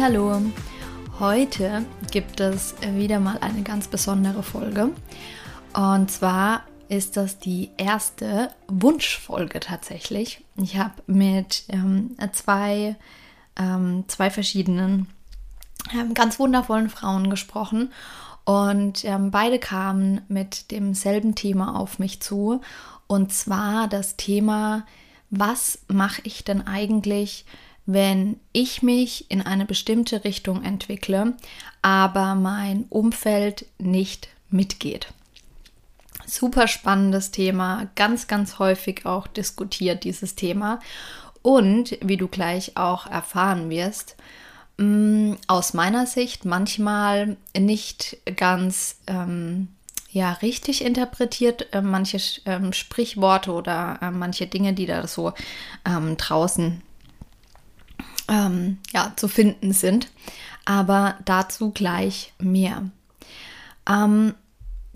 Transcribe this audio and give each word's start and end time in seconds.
Hallo. 0.00 0.40
Heute 1.20 1.84
gibt 2.10 2.40
es 2.40 2.74
wieder 2.94 3.20
mal 3.20 3.38
eine 3.38 3.62
ganz 3.62 3.86
besondere 3.86 4.42
Folge. 4.42 4.90
Und 5.72 6.10
zwar 6.10 6.62
ist 6.88 7.16
das 7.16 7.38
die 7.38 7.70
erste 7.76 8.50
Wunschfolge 8.68 9.60
tatsächlich. 9.60 10.44
Ich 10.56 10.78
habe 10.78 10.94
mit 11.06 11.64
ähm, 11.68 12.16
zwei, 12.32 12.96
ähm, 13.56 14.04
zwei 14.08 14.30
verschiedenen 14.30 15.08
ähm, 15.94 16.14
ganz 16.14 16.38
wundervollen 16.38 16.90
Frauen 16.90 17.30
gesprochen 17.30 17.92
und 18.44 19.04
ähm, 19.04 19.30
beide 19.30 19.58
kamen 19.58 20.22
mit 20.28 20.70
demselben 20.70 21.34
Thema 21.34 21.78
auf 21.78 21.98
mich 21.98 22.20
zu 22.20 22.60
und 23.06 23.32
zwar 23.32 23.88
das 23.88 24.16
Thema, 24.16 24.86
was 25.30 25.78
mache 25.88 26.20
ich 26.24 26.44
denn 26.44 26.66
eigentlich, 26.66 27.44
wenn 27.86 28.40
ich 28.52 28.82
mich 28.82 29.30
in 29.30 29.42
eine 29.42 29.66
bestimmte 29.66 30.24
Richtung 30.24 30.62
entwickle, 30.62 31.34
aber 31.82 32.34
mein 32.34 32.86
Umfeld 32.88 33.66
nicht 33.78 34.28
mitgeht. 34.48 35.08
Super 36.26 36.68
spannendes 36.68 37.30
Thema, 37.30 37.88
ganz, 37.96 38.26
ganz 38.26 38.58
häufig 38.58 39.04
auch 39.04 39.26
diskutiert 39.26 40.04
dieses 40.04 40.34
Thema. 40.34 40.80
Und 41.42 41.98
wie 42.00 42.16
du 42.16 42.28
gleich 42.28 42.78
auch 42.78 43.06
erfahren 43.06 43.68
wirst, 43.68 44.16
mm, 44.78 45.34
aus 45.46 45.74
meiner 45.74 46.06
Sicht 46.06 46.46
manchmal 46.46 47.36
nicht 47.54 48.16
ganz 48.36 48.96
ähm, 49.06 49.68
ja, 50.10 50.32
richtig 50.32 50.82
interpretiert, 50.82 51.74
äh, 51.74 51.82
manche 51.82 52.18
ähm, 52.46 52.72
Sprichworte 52.72 53.52
oder 53.52 53.98
äh, 54.00 54.10
manche 54.10 54.46
Dinge, 54.46 54.72
die 54.72 54.86
da 54.86 55.06
so 55.06 55.34
ähm, 55.84 56.16
draußen 56.16 56.80
ähm, 58.28 58.78
ja, 58.92 59.12
zu 59.16 59.28
finden 59.28 59.72
sind. 59.72 60.08
Aber 60.64 61.16
dazu 61.24 61.70
gleich 61.70 62.32
mehr. 62.38 62.88
Ähm, 63.86 64.34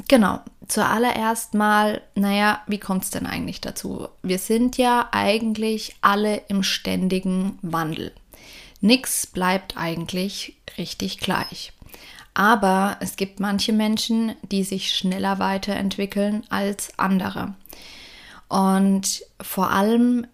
genau, 0.09 0.41
Zuallererst 0.69 1.55
mal, 1.55 2.03
naja, 2.15 2.61
wie 2.67 2.79
kommt 2.79 3.05
es 3.05 3.11
denn 3.11 3.25
eigentlich 3.25 3.63
dazu? 3.63 4.09
Wir 4.23 4.39
sind 4.39 4.77
ja 4.77 5.09
eigentlich 5.13 5.97
alle 6.03 6.43
im 6.49 6.63
ständigen 6.63 7.59
Wandel. 7.63 8.13
Nichts 8.83 9.27
bleibt 9.27 9.79
eigentlich 9.79 10.59
richtig 10.77 11.19
gleich. 11.21 11.73
Aber 12.35 12.99
es 13.01 13.17
gibt 13.17 13.41
manche 13.41 13.73
Menschen, 13.73 14.37
die 14.43 14.63
sich 14.63 14.95
schneller 14.95 15.39
weiterentwickeln 15.39 16.45
als 16.51 16.97
andere. 16.99 17.55
Und 18.49 19.23
vor 19.41 19.71
allem 19.71 20.27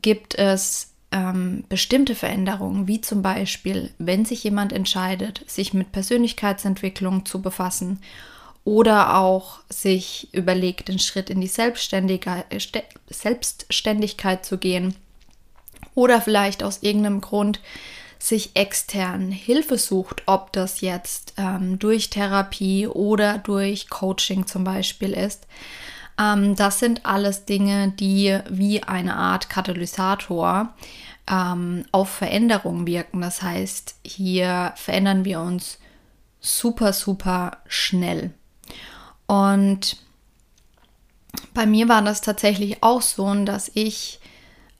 gibt 0.00 0.36
es 0.36 0.93
ähm, 1.14 1.64
bestimmte 1.68 2.16
Veränderungen, 2.16 2.88
wie 2.88 3.00
zum 3.00 3.22
Beispiel, 3.22 3.90
wenn 3.98 4.24
sich 4.24 4.42
jemand 4.42 4.72
entscheidet, 4.72 5.48
sich 5.48 5.72
mit 5.72 5.92
Persönlichkeitsentwicklung 5.92 7.24
zu 7.24 7.40
befassen 7.40 8.00
oder 8.64 9.16
auch 9.16 9.60
sich 9.68 10.28
überlegt, 10.32 10.88
den 10.88 10.98
Schritt 10.98 11.30
in 11.30 11.40
die 11.40 11.46
Selbstständigkeit, 11.46 12.46
Selbstständigkeit 13.08 14.44
zu 14.44 14.58
gehen 14.58 14.96
oder 15.94 16.20
vielleicht 16.20 16.64
aus 16.64 16.82
irgendeinem 16.82 17.20
Grund 17.20 17.60
sich 18.18 18.50
extern 18.54 19.30
Hilfe 19.30 19.78
sucht, 19.78 20.22
ob 20.26 20.52
das 20.52 20.80
jetzt 20.80 21.34
ähm, 21.36 21.78
durch 21.78 22.10
Therapie 22.10 22.88
oder 22.88 23.38
durch 23.38 23.88
Coaching 23.88 24.48
zum 24.48 24.64
Beispiel 24.64 25.12
ist. 25.12 25.46
Ähm, 26.18 26.56
das 26.56 26.78
sind 26.78 27.04
alles 27.06 27.44
Dinge, 27.44 27.90
die 27.90 28.38
wie 28.48 28.82
eine 28.82 29.16
Art 29.16 29.48
Katalysator 29.50 30.74
ähm, 31.30 31.84
auf 31.92 32.08
Veränderung 32.08 32.86
wirken. 32.86 33.20
Das 33.20 33.42
heißt, 33.42 33.96
hier 34.04 34.72
verändern 34.76 35.24
wir 35.24 35.40
uns 35.40 35.78
super, 36.40 36.92
super 36.92 37.58
schnell. 37.66 38.32
Und 39.26 39.96
bei 41.54 41.66
mir 41.66 41.88
war 41.88 42.02
das 42.02 42.20
tatsächlich 42.20 42.82
auch 42.82 43.02
so, 43.02 43.32
dass 43.44 43.70
ich, 43.74 44.20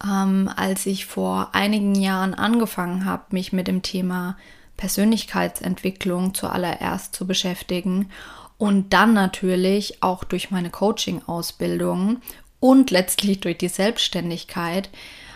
ähm, 0.04 0.50
als 0.54 0.86
ich 0.86 1.06
vor 1.06 1.50
einigen 1.52 1.94
Jahren 1.94 2.34
angefangen 2.34 3.04
habe, 3.06 3.24
mich 3.30 3.52
mit 3.52 3.66
dem 3.66 3.82
Thema 3.82 4.36
Persönlichkeitsentwicklung 4.76 6.34
zuallererst 6.34 7.14
zu 7.14 7.26
beschäftigen 7.26 8.10
und 8.58 8.92
dann 8.92 9.14
natürlich 9.14 10.02
auch 10.02 10.24
durch 10.24 10.50
meine 10.50 10.70
Coaching-Ausbildung 10.70 12.20
und 12.60 12.90
letztlich 12.90 13.40
durch 13.40 13.58
die 13.58 13.68
Selbstständigkeit 13.68 14.88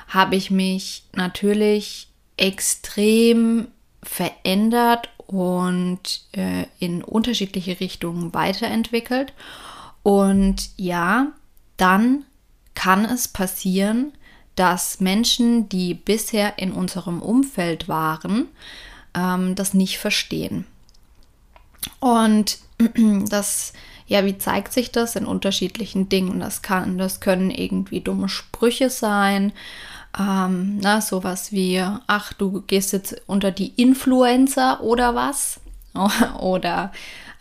habe 0.09 0.37
ich 0.37 0.51
mich 0.51 1.05
natürlich 1.15 2.09
extrem 2.37 3.69
verändert 4.03 5.11
und 5.27 6.23
äh, 6.33 6.65
in 6.79 7.05
unterschiedliche 7.05 7.81
Richtungen 7.81 8.33
weiterentwickelt. 8.33 9.35
Und 10.03 10.71
ja, 10.77 11.33
dann 11.77 12.25
kann 12.75 13.05
es 13.05 13.29
passieren, 13.29 14.13
dass 14.55 15.01
Menschen, 15.01 15.69
die 15.69 15.93
bisher 15.95 16.59
in 16.59 16.73
unserem 16.73 17.21
Umfeld 17.21 17.89
waren, 17.89 18.47
ähm, 19.15 19.55
das 19.55 19.75
nicht 19.75 19.99
verstehen. 19.99 20.65
Und 22.01 22.59
das, 23.29 23.73
ja, 24.07 24.25
wie 24.25 24.39
zeigt 24.39 24.73
sich 24.73 24.93
das 24.93 25.17
in 25.17 25.27
unterschiedlichen 25.27 26.09
Dingen? 26.09 26.41
Das 26.41 26.63
kann, 26.63 26.99
das 26.99 27.21
können 27.21 27.51
irgendwie 27.51 28.01
dumme 28.01 28.29
Sprüche 28.29 28.91
sein, 28.91 29.53
ähm, 30.19 30.79
na, 30.81 31.01
sowas 31.01 31.53
wie, 31.53 31.83
ach, 32.07 32.33
du 32.33 32.63
gehst 32.63 32.93
jetzt 32.93 33.21
unter 33.27 33.51
die 33.51 33.73
Influencer 33.77 34.83
oder 34.83 35.15
was? 35.15 35.61
oder 36.41 36.93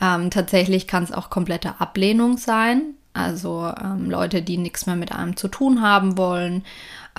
ähm, 0.02 0.30
tatsächlich 0.30 0.88
kann 0.88 1.04
es 1.04 1.12
auch 1.12 1.30
komplette 1.30 1.80
Ablehnung 1.80 2.38
sein. 2.38 2.94
Also 3.14 3.72
ähm, 3.84 4.10
Leute, 4.10 4.42
die 4.42 4.58
nichts 4.58 4.86
mehr 4.86 4.96
mit 4.96 5.12
einem 5.12 5.36
zu 5.38 5.48
tun 5.48 5.82
haben 5.82 6.18
wollen. 6.18 6.64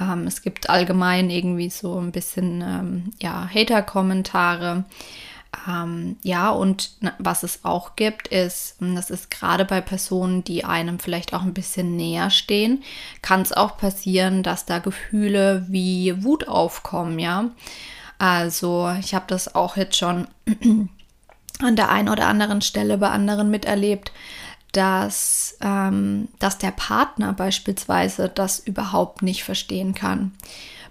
Ähm, 0.01 0.27
es 0.27 0.43
gibt 0.43 0.71
allgemein 0.71 1.29
irgendwie 1.29 1.71
so 1.71 1.99
ein 1.99 2.13
bisschen 2.13 2.63
ähm, 2.63 3.11
ja, 3.21 3.49
Hater-Kommentare. 3.53 4.85
Ähm, 5.67 6.17
ja, 6.23 6.51
und 6.51 6.93
was 7.19 7.43
es 7.43 7.65
auch 7.65 7.97
gibt, 7.97 8.29
ist, 8.29 8.77
das 8.81 9.11
ist 9.11 9.31
gerade 9.31 9.65
bei 9.65 9.81
Personen, 9.81 10.45
die 10.45 10.65
einem 10.65 10.99
vielleicht 10.99 11.33
auch 11.35 11.43
ein 11.43 11.55
bisschen 11.55 11.97
näher 11.97 12.31
stehen, 12.31 12.83
kann 13.23 13.41
es 13.41 13.53
auch 13.53 13.77
passieren, 13.79 14.43
dass 14.43 14.67
da 14.67 14.79
Gefühle 14.79 15.67
wie 15.69 16.23
Wut 16.23 16.49
aufkommen, 16.49 17.19
ja. 17.19 17.51
Also 18.19 18.93
ich 19.01 19.15
habe 19.15 19.27
das 19.29 19.55
auch 19.55 19.77
jetzt 19.77 19.97
schon 19.97 20.29
an 21.61 21.77
der 21.77 21.89
einen 21.89 22.09
oder 22.09 22.27
anderen 22.27 22.61
Stelle 22.61 22.99
bei 22.99 23.09
anderen 23.09 23.51
miterlebt, 23.51 24.13
dass, 24.73 25.57
ähm, 25.63 26.29
dass 26.39 26.59
der 26.59 26.73
Partner 26.73 27.33
beispielsweise 27.33 28.29
das 28.29 28.59
überhaupt 28.59 29.23
nicht 29.23 29.45
verstehen 29.45 29.95
kann. 29.95 30.33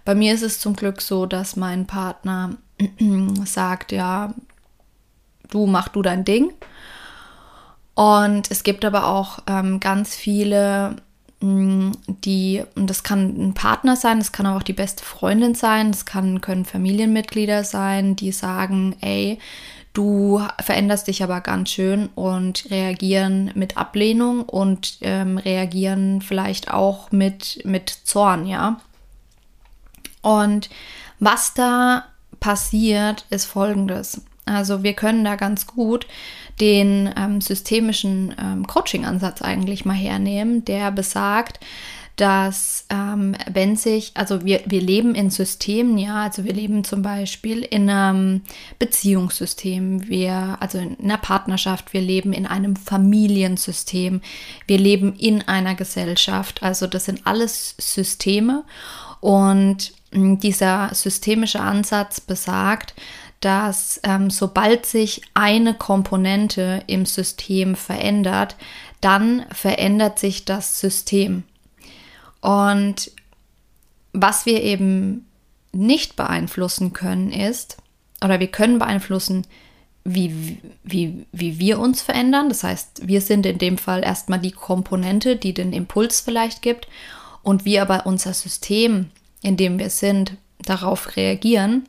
Bei 0.03 0.15
mir 0.15 0.33
ist 0.33 0.41
es 0.41 0.59
zum 0.59 0.75
Glück 0.75 1.01
so, 1.01 1.25
dass 1.25 1.57
mein 1.57 1.85
Partner 1.85 2.55
sagt, 3.45 3.91
ja, 3.91 4.33
du 5.49 5.65
mach 5.65 5.87
du 5.89 6.01
dein 6.01 6.25
Ding. 6.25 6.53
Und 7.95 8.51
es 8.51 8.63
gibt 8.63 8.85
aber 8.85 9.07
auch 9.07 9.39
ähm, 9.47 9.79
ganz 9.79 10.15
viele, 10.15 10.97
mm, 11.39 11.91
die, 12.07 12.63
und 12.75 12.89
das 12.89 13.01
kann 13.03 13.49
ein 13.49 13.53
Partner 13.55 13.95
sein, 13.95 14.19
das 14.19 14.31
kann 14.31 14.45
aber 14.45 14.57
auch 14.57 14.63
die 14.63 14.73
beste 14.73 15.03
Freundin 15.03 15.55
sein, 15.55 15.91
das 15.91 16.05
kann, 16.05 16.39
können 16.39 16.65
Familienmitglieder 16.65 17.63
sein, 17.63 18.15
die 18.15 18.31
sagen, 18.31 18.95
ey, 19.01 19.39
du 19.93 20.39
veränderst 20.61 21.07
dich 21.07 21.23
aber 21.23 21.41
ganz 21.41 21.71
schön 21.71 22.09
und 22.13 22.69
reagieren 22.69 23.51
mit 23.55 23.77
Ablehnung 23.77 24.43
und 24.43 24.99
ähm, 25.01 25.39
reagieren 25.39 26.21
vielleicht 26.21 26.71
auch 26.71 27.11
mit, 27.11 27.61
mit 27.65 27.89
Zorn, 27.89 28.45
ja. 28.45 28.79
Und 30.21 30.69
was 31.19 31.55
da 31.55 32.03
passiert, 32.39 33.25
ist 33.29 33.45
folgendes. 33.45 34.21
Also 34.45 34.83
wir 34.83 34.93
können 34.93 35.23
da 35.23 35.35
ganz 35.35 35.67
gut 35.67 36.07
den 36.59 37.13
ähm, 37.17 37.41
systemischen 37.41 38.33
ähm, 38.41 38.65
Coaching-Ansatz 38.65 39.41
eigentlich 39.41 39.85
mal 39.85 39.93
hernehmen, 39.93 40.65
der 40.65 40.91
besagt, 40.91 41.59
dass 42.17 42.85
ähm, 42.89 43.35
wenn 43.51 43.75
sich, 43.75 44.11
also 44.15 44.43
wir, 44.43 44.61
wir 44.65 44.81
leben 44.81 45.13
in 45.13 45.29
Systemen, 45.29 45.99
ja, 45.99 46.23
also 46.23 46.45
wir 46.45 46.53
leben 46.53 46.83
zum 46.83 47.03
Beispiel 47.03 47.61
in 47.61 47.87
einem 47.91 48.41
Beziehungssystem, 48.79 50.07
wir, 50.07 50.57
also 50.59 50.79
in 50.79 50.97
einer 50.99 51.19
Partnerschaft, 51.19 51.93
wir 51.93 52.01
leben 52.01 52.33
in 52.33 52.47
einem 52.47 52.75
Familiensystem, 52.75 54.21
wir 54.65 54.77
leben 54.79 55.13
in 55.13 55.47
einer 55.47 55.75
Gesellschaft, 55.75 56.63
also 56.63 56.87
das 56.87 57.05
sind 57.05 57.27
alles 57.27 57.75
Systeme 57.77 58.63
und 59.21 59.93
dieser 60.11 60.93
systemische 60.93 61.59
Ansatz 61.59 62.21
besagt, 62.21 62.93
dass 63.39 63.99
ähm, 64.03 64.29
sobald 64.29 64.85
sich 64.85 65.21
eine 65.33 65.73
Komponente 65.73 66.83
im 66.87 67.05
System 67.05 67.75
verändert, 67.75 68.55
dann 69.01 69.45
verändert 69.51 70.17
sich 70.17 70.45
das 70.45 70.79
System. 70.79 71.43
Und 72.41 73.11
was 74.13 74.45
wir 74.45 74.63
eben 74.63 75.27
nicht 75.71 76.15
beeinflussen 76.15 76.93
können, 76.93 77.31
ist, 77.31 77.77
oder 78.23 78.39
wir 78.39 78.47
können 78.47 78.79
beeinflussen, 78.79 79.45
wie, 80.03 80.57
wie, 80.83 81.25
wie 81.31 81.59
wir 81.59 81.79
uns 81.79 82.01
verändern. 82.01 82.49
Das 82.49 82.63
heißt, 82.63 83.07
wir 83.07 83.21
sind 83.21 83.45
in 83.45 83.57
dem 83.57 83.77
Fall 83.77 84.03
erstmal 84.03 84.39
die 84.39 84.51
Komponente, 84.51 85.35
die 85.35 85.53
den 85.53 85.73
Impuls 85.73 86.21
vielleicht 86.21 86.61
gibt. 86.61 86.87
Und 87.43 87.65
wie 87.65 87.79
aber 87.79 88.05
unser 88.05 88.33
System, 88.33 89.09
in 89.41 89.57
dem 89.57 89.79
wir 89.79 89.89
sind, 89.89 90.33
darauf 90.59 91.15
reagieren, 91.15 91.87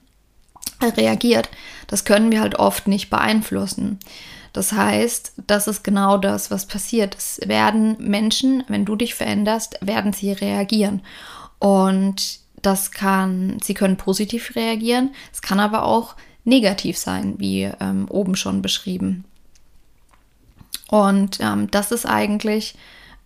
äh, 0.80 0.86
reagiert, 0.86 1.48
das 1.86 2.04
können 2.04 2.30
wir 2.30 2.40
halt 2.40 2.58
oft 2.58 2.86
nicht 2.86 3.10
beeinflussen. 3.10 3.98
Das 4.52 4.72
heißt, 4.72 5.34
das 5.46 5.68
ist 5.68 5.84
genau 5.84 6.16
das, 6.18 6.50
was 6.50 6.66
passiert. 6.66 7.16
Es 7.16 7.40
werden 7.46 7.96
Menschen, 8.00 8.64
wenn 8.68 8.84
du 8.84 8.96
dich 8.96 9.14
veränderst, 9.14 9.78
werden 9.80 10.12
sie 10.12 10.32
reagieren. 10.32 11.02
Und 11.58 12.40
das 12.62 12.90
kann, 12.90 13.58
sie 13.62 13.74
können 13.74 13.96
positiv 13.96 14.56
reagieren, 14.56 15.14
es 15.32 15.42
kann 15.42 15.60
aber 15.60 15.84
auch 15.84 16.16
negativ 16.44 16.98
sein, 16.98 17.34
wie 17.38 17.70
ähm, 17.80 18.06
oben 18.08 18.36
schon 18.36 18.62
beschrieben. 18.62 19.24
Und 20.88 21.38
ähm, 21.40 21.70
das 21.70 21.92
ist 21.92 22.06
eigentlich 22.06 22.74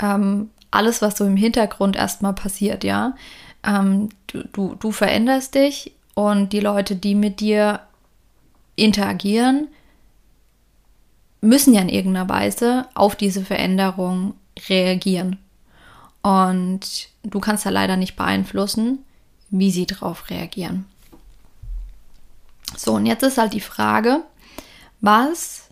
ähm, 0.00 0.50
alles, 0.70 1.00
was 1.00 1.16
so 1.16 1.24
im 1.24 1.36
Hintergrund 1.36 1.96
erstmal 1.96 2.34
passiert, 2.34 2.82
ja. 2.82 3.14
Ähm, 3.64 4.08
du, 4.26 4.44
du, 4.48 4.74
du 4.74 4.92
veränderst 4.92 5.54
dich 5.54 5.92
und 6.14 6.52
die 6.52 6.60
Leute, 6.60 6.96
die 6.96 7.14
mit 7.14 7.40
dir 7.40 7.80
interagieren, 8.76 9.68
müssen 11.40 11.74
ja 11.74 11.80
in 11.80 11.88
irgendeiner 11.88 12.28
Weise 12.28 12.86
auf 12.94 13.16
diese 13.16 13.44
Veränderung 13.44 14.34
reagieren. 14.68 15.38
Und 16.22 17.08
du 17.24 17.40
kannst 17.40 17.64
ja 17.64 17.70
leider 17.70 17.96
nicht 17.96 18.16
beeinflussen, 18.16 19.04
wie 19.50 19.70
sie 19.70 19.86
darauf 19.86 20.30
reagieren. 20.30 20.86
So, 22.76 22.94
und 22.94 23.06
jetzt 23.06 23.22
ist 23.22 23.38
halt 23.38 23.52
die 23.52 23.60
Frage, 23.60 24.22
was 25.00 25.68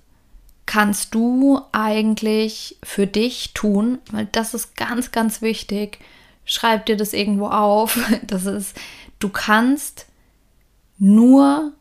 kannst 0.66 1.14
du 1.14 1.60
eigentlich 1.72 2.76
für 2.82 3.06
dich 3.06 3.54
tun? 3.54 3.98
Weil 4.10 4.26
das 4.26 4.54
ist 4.54 4.76
ganz, 4.76 5.12
ganz 5.12 5.40
wichtig. 5.40 5.98
Schreib 6.50 6.86
dir 6.86 6.96
das 6.96 7.12
irgendwo 7.12 7.46
auf. 7.46 7.96
Das 8.26 8.44
ist, 8.44 8.76
du 9.20 9.28
kannst 9.28 10.06
nur 10.98 11.72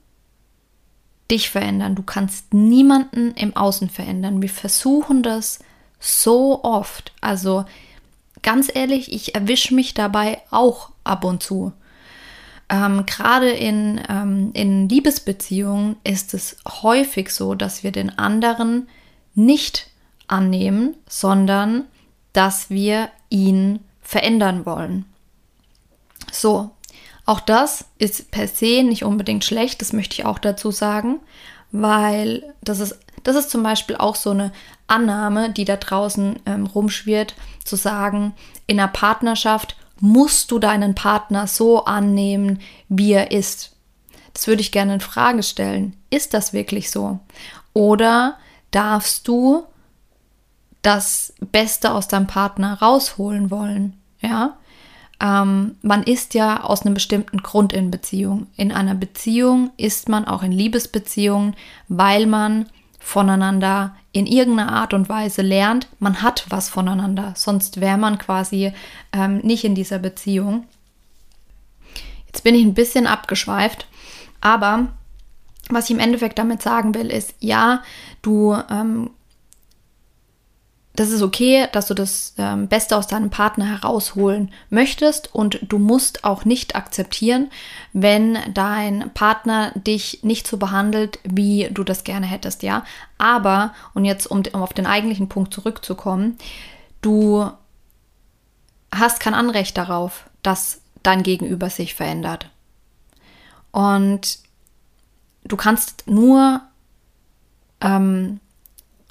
dich 1.31 1.49
verändern. 1.49 1.95
Du 1.95 2.03
kannst 2.03 2.53
niemanden 2.53 3.31
im 3.31 3.55
Außen 3.55 3.89
verändern. 3.89 4.43
Wir 4.43 4.49
versuchen 4.49 5.23
das 5.23 5.59
so 5.99 6.63
oft. 6.63 7.13
Also 7.19 7.65
ganz 8.43 8.69
ehrlich, 8.73 9.11
ich 9.11 9.33
erwische 9.33 9.73
mich 9.73 9.95
dabei 9.95 10.39
auch 10.51 10.91
ab 11.03 11.23
und 11.23 11.41
zu. 11.41 11.73
Ähm, 12.69 13.07
Gerade 13.07 13.49
in, 13.49 13.99
ähm, 14.07 14.51
in 14.53 14.87
Liebesbeziehungen 14.87 15.95
ist 16.03 16.35
es 16.35 16.57
häufig 16.67 17.31
so, 17.31 17.55
dass 17.55 17.83
wir 17.83 17.91
den 17.91 18.19
anderen 18.19 18.87
nicht 19.33 19.87
annehmen, 20.27 20.95
sondern 21.07 21.85
dass 22.33 22.69
wir 22.69 23.09
ihn 23.29 23.79
verändern 24.09 24.65
wollen. 24.65 25.05
So, 26.31 26.71
auch 27.27 27.39
das 27.39 27.85
ist 27.99 28.31
per 28.31 28.47
se 28.47 28.81
nicht 28.81 29.03
unbedingt 29.03 29.45
schlecht, 29.45 29.81
das 29.81 29.93
möchte 29.93 30.15
ich 30.15 30.25
auch 30.25 30.39
dazu 30.39 30.71
sagen, 30.71 31.19
weil 31.71 32.55
das 32.61 32.79
ist, 32.79 32.97
das 33.23 33.35
ist 33.35 33.51
zum 33.51 33.61
Beispiel 33.61 33.97
auch 33.97 34.15
so 34.15 34.31
eine 34.31 34.51
Annahme, 34.87 35.51
die 35.51 35.63
da 35.63 35.75
draußen 35.75 36.39
ähm, 36.47 36.65
rumschwirrt, 36.65 37.35
zu 37.63 37.75
sagen, 37.75 38.33
in 38.65 38.79
einer 38.79 38.87
Partnerschaft 38.87 39.75
musst 39.99 40.49
du 40.49 40.57
deinen 40.57 40.95
Partner 40.95 41.45
so 41.45 41.85
annehmen, 41.85 42.61
wie 42.87 43.11
er 43.11 43.29
ist. 43.29 43.75
Das 44.33 44.47
würde 44.47 44.61
ich 44.61 44.71
gerne 44.71 44.95
in 44.95 45.01
Frage 45.01 45.43
stellen. 45.43 45.95
Ist 46.09 46.33
das 46.33 46.51
wirklich 46.51 46.89
so? 46.89 47.19
Oder 47.73 48.39
darfst 48.71 49.27
du 49.27 49.65
das 50.81 51.33
Beste 51.51 51.91
aus 51.91 52.07
deinem 52.07 52.25
Partner 52.25 52.79
rausholen 52.81 53.51
wollen? 53.51 53.98
Ja? 54.21 54.57
Ähm, 55.21 55.75
man 55.81 56.03
ist 56.03 56.33
ja 56.33 56.63
aus 56.63 56.83
einem 56.85 56.93
bestimmten 56.93 57.39
Grund 57.39 57.73
in 57.73 57.91
Beziehung. 57.91 58.47
In 58.55 58.71
einer 58.71 58.95
Beziehung 58.95 59.71
ist 59.77 60.07
man 60.09 60.25
auch 60.25 60.43
in 60.43 60.51
Liebesbeziehungen, 60.51 61.55
weil 61.87 62.25
man 62.25 62.67
voneinander 62.99 63.95
in 64.11 64.25
irgendeiner 64.25 64.71
Art 64.71 64.93
und 64.93 65.09
Weise 65.09 65.41
lernt, 65.41 65.87
man 65.99 66.21
hat 66.21 66.45
was 66.49 66.69
voneinander, 66.69 67.33
sonst 67.35 67.79
wäre 67.79 67.97
man 67.97 68.17
quasi 68.17 68.73
ähm, 69.13 69.37
nicht 69.39 69.63
in 69.63 69.75
dieser 69.75 69.99
Beziehung. 69.99 70.65
Jetzt 72.27 72.43
bin 72.43 72.55
ich 72.55 72.63
ein 72.63 72.73
bisschen 72.73 73.07
abgeschweift, 73.07 73.87
aber 74.41 74.87
was 75.69 75.85
ich 75.85 75.91
im 75.91 75.99
Endeffekt 75.99 76.39
damit 76.39 76.61
sagen 76.61 76.95
will, 76.95 77.07
ist, 77.07 77.35
ja, 77.39 77.83
du 78.21 78.55
ähm, 78.69 79.11
das 80.99 81.11
ist 81.11 81.21
okay, 81.21 81.65
dass 81.71 81.87
du 81.87 81.93
das 81.93 82.33
ähm, 82.37 82.67
Beste 82.67 82.97
aus 82.97 83.07
deinem 83.07 83.29
Partner 83.29 83.63
herausholen 83.63 84.51
möchtest 84.69 85.33
und 85.33 85.57
du 85.61 85.79
musst 85.79 86.25
auch 86.25 86.43
nicht 86.43 86.75
akzeptieren, 86.75 87.49
wenn 87.93 88.37
dein 88.53 89.09
Partner 89.13 89.71
dich 89.75 90.23
nicht 90.23 90.45
so 90.45 90.57
behandelt, 90.57 91.19
wie 91.23 91.69
du 91.71 91.85
das 91.85 92.03
gerne 92.03 92.25
hättest, 92.25 92.63
ja. 92.63 92.83
Aber, 93.17 93.73
und 93.93 94.03
jetzt 94.03 94.27
um, 94.27 94.43
um 94.51 94.61
auf 94.61 94.73
den 94.73 94.85
eigentlichen 94.85 95.29
Punkt 95.29 95.53
zurückzukommen, 95.53 96.37
du 97.01 97.49
hast 98.93 99.21
kein 99.21 99.35
Anrecht 99.35 99.77
darauf, 99.77 100.29
dass 100.43 100.81
dein 101.01 101.23
Gegenüber 101.23 101.69
sich 101.69 101.95
verändert. 101.95 102.49
Und 103.71 104.39
du 105.45 105.55
kannst 105.55 106.07
nur 106.07 106.59
ähm, 107.79 108.41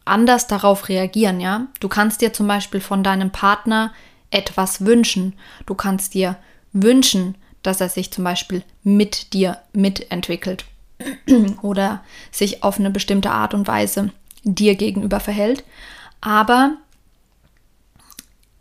anders 0.08 0.46
darauf 0.46 0.88
reagieren, 0.88 1.40
ja. 1.40 1.66
Du 1.80 1.88
kannst 1.88 2.20
dir 2.20 2.32
zum 2.32 2.46
Beispiel 2.46 2.80
von 2.80 3.02
deinem 3.02 3.30
Partner 3.30 3.92
etwas 4.30 4.84
wünschen. 4.84 5.34
Du 5.66 5.74
kannst 5.74 6.14
dir 6.14 6.36
wünschen, 6.72 7.34
dass 7.62 7.80
er 7.80 7.88
sich 7.88 8.12
zum 8.12 8.24
Beispiel 8.24 8.62
mit 8.82 9.32
dir 9.32 9.58
mitentwickelt 9.72 10.64
oder 11.62 12.02
sich 12.30 12.62
auf 12.62 12.78
eine 12.78 12.90
bestimmte 12.90 13.30
Art 13.30 13.54
und 13.54 13.66
Weise 13.66 14.10
dir 14.44 14.74
gegenüber 14.74 15.20
verhält. 15.20 15.64
Aber 16.20 16.72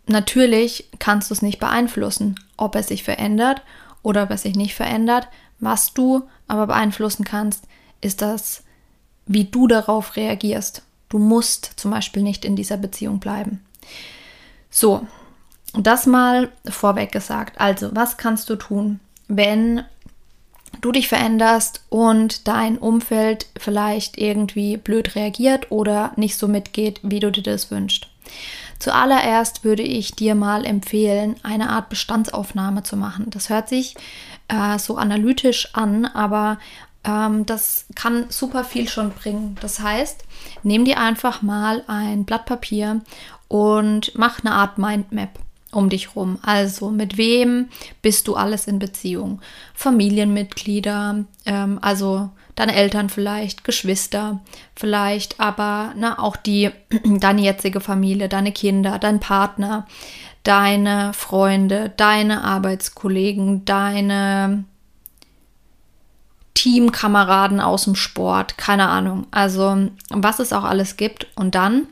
natürlich 0.07 0.89
kannst 0.99 1.29
du 1.29 1.33
es 1.33 1.41
nicht 1.41 1.59
beeinflussen, 1.59 2.39
ob 2.55 2.75
er 2.75 2.83
sich 2.83 3.03
verändert 3.03 3.61
oder 4.03 4.23
ob 4.23 4.31
er 4.31 4.37
sich 4.37 4.55
nicht 4.55 4.75
verändert. 4.75 5.27
Was 5.59 5.93
du 5.93 6.27
aber 6.47 6.67
beeinflussen 6.67 7.23
kannst, 7.23 7.65
ist 8.01 8.21
das, 8.21 8.63
wie 9.25 9.45
du 9.45 9.67
darauf 9.67 10.15
reagierst. 10.15 10.83
Du 11.09 11.19
musst 11.19 11.71
zum 11.77 11.91
Beispiel 11.91 12.23
nicht 12.23 12.45
in 12.45 12.55
dieser 12.55 12.77
Beziehung 12.77 13.19
bleiben. 13.19 13.63
So, 14.69 15.07
das 15.73 16.05
mal 16.05 16.49
vorweg 16.67 17.11
gesagt. 17.11 17.59
Also, 17.59 17.89
was 17.93 18.17
kannst 18.17 18.49
du 18.49 18.55
tun, 18.55 18.99
wenn 19.27 19.83
du 20.81 20.91
dich 20.91 21.07
veränderst 21.07 21.83
und 21.89 22.47
dein 22.47 22.77
Umfeld 22.77 23.47
vielleicht 23.57 24.17
irgendwie 24.17 24.77
blöd 24.77 25.15
reagiert 25.15 25.71
oder 25.71 26.11
nicht 26.15 26.37
so 26.37 26.47
mitgeht, 26.47 26.99
wie 27.03 27.19
du 27.19 27.31
dir 27.31 27.43
das 27.43 27.71
wünschst? 27.71 28.07
Zuallererst 28.79 29.63
würde 29.63 29.83
ich 29.83 30.11
dir 30.11 30.35
mal 30.35 30.65
empfehlen, 30.65 31.35
eine 31.41 31.69
Art 31.69 31.89
Bestandsaufnahme 31.89 32.83
zu 32.83 32.95
machen. 32.95 33.25
Das 33.29 33.49
hört 33.49 33.69
sich 33.69 33.95
äh, 34.47 34.77
so 34.77 34.97
analytisch 34.97 35.73
an, 35.73 36.05
aber 36.05 36.59
ähm, 37.07 37.45
das 37.45 37.85
kann 37.95 38.25
super 38.29 38.63
viel 38.63 38.87
schon 38.89 39.11
bringen. 39.11 39.57
Das 39.61 39.79
heißt, 39.79 40.23
nimm 40.63 40.85
dir 40.85 40.99
einfach 40.99 41.41
mal 41.41 41.83
ein 41.87 42.25
Blatt 42.25 42.45
Papier 42.45 43.01
und 43.47 44.11
mach 44.15 44.41
eine 44.41 44.51
Art 44.53 44.77
Mindmap. 44.77 45.39
um 45.73 45.89
dich 45.89 46.15
rum. 46.15 46.39
Also 46.43 46.91
mit 46.91 47.17
wem 47.17 47.67
bist 48.01 48.27
du 48.27 48.35
alles 48.35 48.67
in 48.67 48.79
Beziehung? 48.79 49.41
Familienmitglieder, 49.73 51.25
ähm, 51.45 51.79
also 51.81 52.29
deine 52.55 52.73
Eltern 52.73 53.09
vielleicht, 53.09 53.65
Geschwister 53.65 54.39
vielleicht, 54.75 55.39
aber 55.41 55.93
na, 55.97 56.19
auch 56.19 56.37
die, 56.37 56.71
deine 57.03 57.41
jetzige 57.41 57.81
Familie, 57.81 58.29
deine 58.29 58.53
Kinder, 58.53 58.97
dein 58.97 59.19
Partner, 59.19 59.85
deine 60.43 61.11
Freunde, 61.13 61.93
deine 61.95 62.43
Arbeitskollegen, 62.45 63.65
deine 63.65 64.63
Teamkameraden 66.57 67.59
aus 67.59 67.83
dem 67.83 67.93
Sport, 67.93 68.57
keine 68.57 68.89
Ahnung. 68.89 69.27
Also 69.29 69.89
was 70.09 70.39
es 70.39 70.51
auch 70.51 70.63
alles 70.63 70.97
gibt. 70.97 71.27
Und 71.35 71.53
dann 71.53 71.85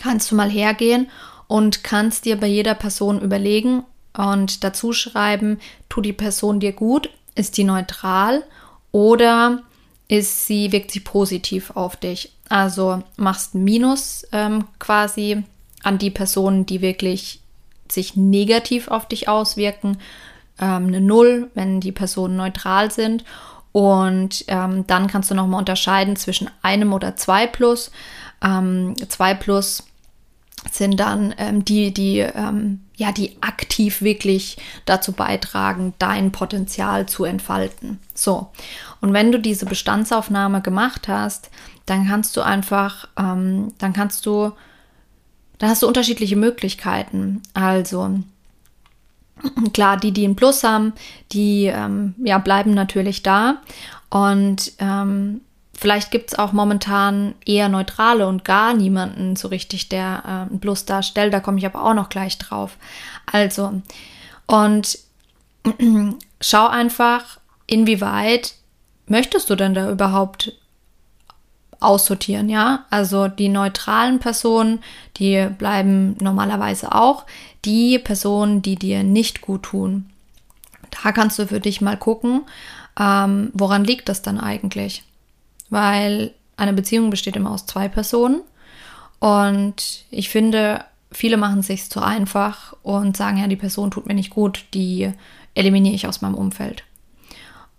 kannst 0.00 0.30
du 0.30 0.34
mal 0.34 0.48
hergehen 0.48 1.10
und 1.46 1.84
kannst 1.84 2.24
dir 2.24 2.40
bei 2.40 2.46
jeder 2.46 2.74
Person 2.74 3.20
überlegen 3.20 3.84
und 4.16 4.64
dazu 4.64 4.94
schreiben, 4.94 5.60
tut 5.90 6.06
die 6.06 6.14
Person 6.14 6.58
dir 6.58 6.72
gut, 6.72 7.10
ist 7.34 7.58
die 7.58 7.64
neutral 7.64 8.44
oder 8.92 9.60
ist 10.08 10.46
sie, 10.46 10.72
wirkt 10.72 10.90
sie 10.90 11.00
positiv 11.00 11.70
auf 11.72 11.96
dich. 11.96 12.32
Also 12.48 13.02
machst 13.18 13.54
ein 13.54 13.62
Minus 13.62 14.26
ähm, 14.32 14.64
quasi 14.78 15.44
an 15.82 15.98
die 15.98 16.10
Personen, 16.10 16.64
die 16.64 16.80
wirklich 16.80 17.40
sich 17.90 18.16
negativ 18.16 18.88
auf 18.88 19.06
dich 19.06 19.28
auswirken, 19.28 19.98
ähm, 20.58 20.86
eine 20.86 21.02
Null, 21.02 21.50
wenn 21.52 21.80
die 21.80 21.92
Personen 21.92 22.36
neutral 22.36 22.90
sind 22.90 23.22
und 23.76 24.46
ähm, 24.48 24.86
dann 24.86 25.06
kannst 25.06 25.30
du 25.30 25.34
nochmal 25.34 25.58
unterscheiden 25.58 26.16
zwischen 26.16 26.48
einem 26.62 26.94
oder 26.94 27.14
zwei 27.14 27.46
plus. 27.46 27.90
Ähm, 28.42 28.94
zwei 29.10 29.34
plus 29.34 29.82
sind 30.72 30.98
dann 30.98 31.34
ähm, 31.36 31.62
die, 31.62 31.92
die, 31.92 32.20
ähm, 32.20 32.80
ja, 32.96 33.12
die 33.12 33.36
aktiv 33.42 34.00
wirklich 34.00 34.56
dazu 34.86 35.12
beitragen, 35.12 35.92
dein 35.98 36.32
Potenzial 36.32 37.04
zu 37.04 37.24
entfalten. 37.24 37.98
So. 38.14 38.48
Und 39.02 39.12
wenn 39.12 39.30
du 39.30 39.38
diese 39.38 39.66
Bestandsaufnahme 39.66 40.62
gemacht 40.62 41.06
hast, 41.06 41.50
dann 41.84 42.08
kannst 42.08 42.34
du 42.38 42.40
einfach, 42.40 43.08
ähm, 43.18 43.74
dann 43.76 43.92
kannst 43.92 44.24
du, 44.24 44.52
dann 45.58 45.68
hast 45.68 45.82
du 45.82 45.86
unterschiedliche 45.86 46.36
Möglichkeiten. 46.36 47.42
Also, 47.52 48.20
Klar, 49.72 49.96
die, 49.96 50.12
die 50.12 50.24
einen 50.24 50.36
Plus 50.36 50.64
haben, 50.64 50.92
die 51.32 51.66
ähm, 51.66 52.14
ja, 52.18 52.38
bleiben 52.38 52.74
natürlich 52.74 53.22
da. 53.22 53.58
Und 54.10 54.72
ähm, 54.78 55.40
vielleicht 55.74 56.10
gibt 56.10 56.32
es 56.32 56.38
auch 56.38 56.52
momentan 56.52 57.34
eher 57.44 57.68
neutrale 57.68 58.26
und 58.26 58.44
gar 58.44 58.74
niemanden 58.74 59.36
so 59.36 59.48
richtig, 59.48 59.88
der 59.88 60.22
äh, 60.24 60.50
einen 60.50 60.60
Plus 60.60 60.84
darstellt. 60.84 61.32
Da 61.32 61.40
komme 61.40 61.58
ich 61.58 61.66
aber 61.66 61.84
auch 61.84 61.94
noch 61.94 62.08
gleich 62.08 62.38
drauf. 62.38 62.76
Also, 63.30 63.82
und 64.46 64.98
schau 66.40 66.66
einfach, 66.68 67.38
inwieweit 67.66 68.54
möchtest 69.06 69.50
du 69.50 69.56
denn 69.56 69.74
da 69.74 69.90
überhaupt 69.90 70.52
aussortieren, 71.80 72.48
ja? 72.48 72.84
Also 72.90 73.28
die 73.28 73.48
neutralen 73.48 74.18
Personen, 74.18 74.80
die 75.16 75.48
bleiben 75.58 76.16
normalerweise 76.20 76.94
auch 76.94 77.24
die 77.64 77.98
Personen, 77.98 78.62
die 78.62 78.76
dir 78.76 79.02
nicht 79.02 79.40
gut 79.40 79.64
tun. 79.64 80.06
Da 81.02 81.12
kannst 81.12 81.38
du 81.38 81.46
für 81.46 81.60
dich 81.60 81.80
mal 81.80 81.96
gucken, 81.96 82.42
ähm, 82.98 83.50
woran 83.52 83.84
liegt 83.84 84.08
das 84.08 84.22
dann 84.22 84.40
eigentlich? 84.40 85.04
Weil 85.68 86.32
eine 86.56 86.72
Beziehung 86.72 87.10
besteht 87.10 87.36
immer 87.36 87.50
aus 87.50 87.66
zwei 87.66 87.88
Personen 87.88 88.40
und 89.18 90.04
ich 90.10 90.28
finde, 90.28 90.84
viele 91.12 91.36
machen 91.36 91.60
es 91.60 91.66
sich 91.66 91.90
zu 91.90 92.00
einfach 92.00 92.74
und 92.82 93.16
sagen, 93.16 93.38
ja, 93.38 93.46
die 93.46 93.56
Person 93.56 93.90
tut 93.90 94.06
mir 94.06 94.14
nicht 94.14 94.30
gut, 94.30 94.64
die 94.74 95.12
eliminiere 95.54 95.94
ich 95.94 96.06
aus 96.06 96.20
meinem 96.20 96.34
Umfeld. 96.34 96.84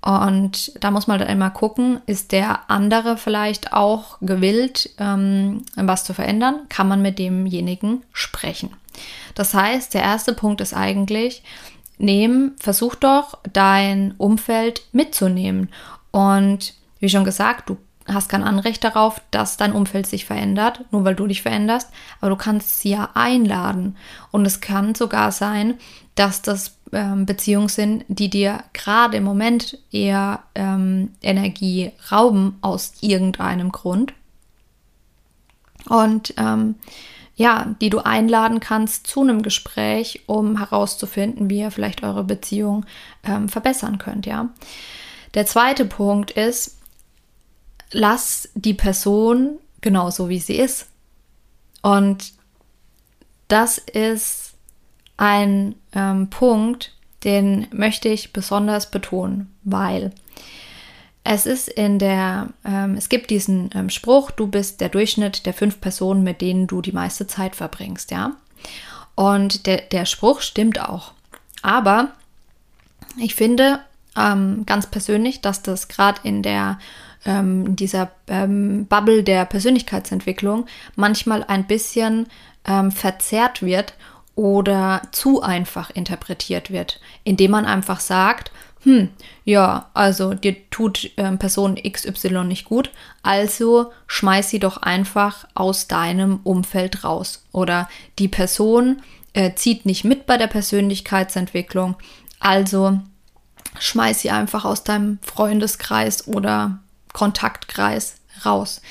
Und 0.02 0.72
da 0.82 0.92
muss 0.92 1.08
man 1.08 1.20
dann 1.20 1.28
immer 1.28 1.50
gucken, 1.50 2.02
ist 2.06 2.32
der 2.32 2.70
andere 2.70 3.18
vielleicht 3.18 3.74
auch 3.74 4.18
gewillt, 4.22 4.92
ähm, 5.00 5.64
was 5.76 6.04
zu 6.04 6.14
verändern? 6.14 6.62
Kann 6.70 6.88
man 6.88 7.02
mit 7.02 7.20
demjenigen 7.20 8.04
sprechen? 8.14 8.72
Das 9.36 9.54
heißt, 9.54 9.94
der 9.94 10.04
erste 10.04 10.34
Punkt 10.34 10.62
ist 10.62 10.74
eigentlich, 10.74 11.44
nehmen, 11.98 12.56
versuch 12.60 12.96
doch 12.96 13.38
dein 13.52 14.14
Umfeld 14.18 14.84
mitzunehmen. 14.92 15.70
Und 16.12 16.74
wie 17.00 17.10
schon 17.10 17.24
gesagt, 17.24 17.70
du 17.70 17.78
hast 18.08 18.30
kein 18.30 18.44
Anrecht 18.44 18.84
darauf, 18.84 19.22
dass 19.32 19.58
dein 19.58 19.74
Umfeld 19.74 20.08
sich 20.08 20.26
verändert, 20.26 20.86
nur 20.92 21.04
weil 21.04 21.16
du 21.16 21.28
dich 21.28 21.42
veränderst, 21.42 21.90
aber 22.22 22.30
du 22.30 22.36
kannst 22.38 22.80
sie 22.80 22.92
ja 22.92 23.10
einladen. 23.14 23.98
Und 24.32 24.46
es 24.46 24.62
kann 24.62 24.96
sogar 24.96 25.32
sein, 25.32 25.76
dass 26.16 26.42
das 26.42 26.77
ähm, 26.92 27.26
Beziehungen 27.26 27.70
sind, 27.70 28.06
die 28.08 28.30
dir 28.30 28.64
gerade 28.74 29.18
im 29.18 29.24
Moment 29.24 29.78
eher 29.92 30.44
ähm, 30.56 31.12
Energie 31.22 31.92
rauben 32.12 32.58
aus 32.62 32.94
irgendeinem 33.02 33.72
Grund. 33.72 34.14
Und 35.88 36.34
ähm, 36.38 36.76
ja, 37.36 37.76
die 37.82 37.90
du 37.90 38.00
einladen 38.00 38.60
kannst 38.60 39.08
zu 39.08 39.22
einem 39.22 39.44
Gespräch, 39.44 40.24
um 40.26 40.58
herauszufinden, 40.58 41.50
wie 41.50 41.60
ihr 41.60 41.72
vielleicht 41.72 42.04
eure 42.04 42.24
Beziehung 42.24 42.86
ähm, 43.24 43.48
verbessern 43.48 44.00
könnt, 44.00 44.26
ja. 44.26 44.50
Der 45.34 45.46
zweite 45.46 45.86
Punkt 45.86 46.32
ist, 46.32 46.78
lass 47.92 48.50
die 48.56 48.74
Person 48.74 49.60
genauso 49.82 50.30
wie 50.30 50.40
sie 50.40 50.56
ist. 50.56 50.88
Und 51.84 52.34
das 53.48 53.78
ist 53.78 54.47
ein 55.18 55.76
ähm, 55.94 56.30
Punkt, 56.30 56.94
den 57.24 57.68
möchte 57.72 58.08
ich 58.08 58.32
besonders 58.32 58.92
betonen, 58.92 59.54
weil 59.64 60.12
es 61.24 61.46
ist 61.46 61.68
in 61.68 62.00
der, 62.00 62.50
ähm, 62.64 62.96
es 62.96 63.10
gibt 63.10 63.32
diesen 63.32 63.70
ähm, 63.74 63.90
Spruch, 63.90 64.32
du 64.32 64.48
bist 64.48 64.80
der 64.80 64.90
Durchschnitt 64.90 65.46
der 65.46 65.54
fünf 65.54 65.82
Personen, 65.82 66.24
mit 66.24 66.40
denen 66.40 66.68
du 66.68 66.82
die 66.82 66.94
meiste 66.94 67.28
Zeit 67.28 67.56
verbringst, 67.56 68.12
ja. 68.12 68.32
Und 69.16 69.66
der, 69.66 69.82
der 69.82 70.06
Spruch 70.06 70.42
stimmt 70.42 70.80
auch. 70.80 71.12
Aber 71.64 72.12
ich 73.20 73.36
finde 73.36 73.80
ähm, 74.16 74.64
ganz 74.66 74.88
persönlich, 74.88 75.42
dass 75.42 75.64
das 75.64 75.88
gerade 75.88 76.22
in 76.24 76.44
der 76.44 76.80
ähm, 77.26 77.76
dieser 77.76 78.12
ähm, 78.28 78.86
Bubble 78.86 79.24
der 79.24 79.46
Persönlichkeitsentwicklung 79.46 80.66
manchmal 80.96 81.44
ein 81.44 81.68
bisschen 81.68 82.28
verzerrt 82.90 83.62
wird 83.62 83.94
oder 84.38 85.02
zu 85.12 85.42
einfach 85.42 85.90
interpretiert 85.90 86.70
wird, 86.70 87.02
indem 87.24 87.52
man 87.52 87.66
einfach 87.66 88.00
sagt, 88.00 88.52
hm, 88.84 89.10
ja, 89.44 89.90
also 89.96 90.36
dir 90.36 90.70
tut 90.70 91.10
ähm, 91.18 91.40
Person 91.40 91.76
XY 91.76 92.44
nicht 92.44 92.66
gut, 92.66 92.92
also 93.24 93.92
schmeiß 94.06 94.52
sie 94.52 94.60
doch 94.60 94.78
einfach 94.78 95.48
aus 95.56 95.88
deinem 95.88 96.40
Umfeld 96.44 97.04
raus. 97.04 97.44
Oder 97.52 97.90
die 98.20 98.28
Person 98.28 99.02
äh, 99.34 99.56
zieht 99.56 99.88
nicht 99.88 100.04
mit 100.04 100.28
bei 100.28 100.38
der 100.38 100.48
Persönlichkeitsentwicklung, 100.48 101.96
also 102.40 103.00
schmeiß 103.80 104.22
sie 104.22 104.30
einfach 104.30 104.66
aus 104.66 104.84
deinem 104.84 105.18
Freundeskreis 105.24 106.28
oder 106.28 106.78
Kontaktkreis 107.12 108.18
raus. 108.46 108.82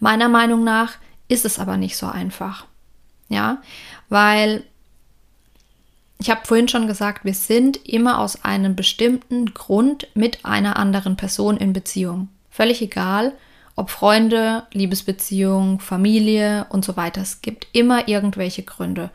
Meiner 0.00 0.28
Meinung 0.28 0.64
nach 0.64 0.94
ist 1.28 1.44
es 1.44 1.60
aber 1.60 1.76
nicht 1.76 1.96
so 1.96 2.06
einfach. 2.06 2.66
Ja, 3.28 3.62
weil 4.08 4.64
ich 6.18 6.30
habe 6.30 6.40
vorhin 6.44 6.68
schon 6.68 6.86
gesagt, 6.86 7.24
wir 7.24 7.34
sind 7.34 7.86
immer 7.88 8.20
aus 8.20 8.44
einem 8.44 8.74
bestimmten 8.74 9.52
Grund 9.52 10.08
mit 10.14 10.44
einer 10.44 10.76
anderen 10.76 11.16
Person 11.16 11.56
in 11.56 11.72
Beziehung. 11.72 12.28
Völlig 12.50 12.80
egal, 12.80 13.32
ob 13.74 13.90
Freunde, 13.90 14.66
Liebesbeziehung, 14.72 15.80
Familie 15.80 16.66
und 16.70 16.84
so 16.84 16.96
weiter. 16.96 17.20
Es 17.20 17.42
gibt 17.42 17.66
immer 17.72 18.08
irgendwelche 18.08 18.62
Gründe. 18.62 19.10